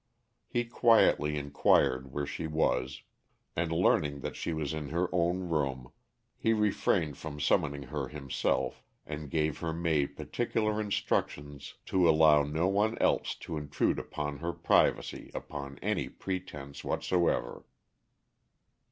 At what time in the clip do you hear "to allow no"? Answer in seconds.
11.85-12.67